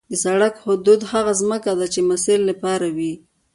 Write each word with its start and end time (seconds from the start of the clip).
د 0.09 0.13
سړک 0.23 0.55
حدود 0.65 1.01
هغه 1.11 1.31
ځمکه 1.41 1.71
ده 1.79 1.85
چې 1.93 1.99
د 2.03 2.07
مسیر 2.09 2.39
لپاره 2.49 2.87
وي 2.97 3.13